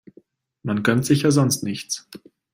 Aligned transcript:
Man 0.63 0.81
gönnt 0.81 1.05
sich 1.05 1.21
ja 1.21 1.29
sonst 1.29 1.61
nichts. 1.61 2.09